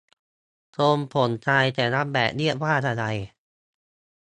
[0.77, 3.05] ทรงผมชายแต่ละแบบเรียกว่าอะไร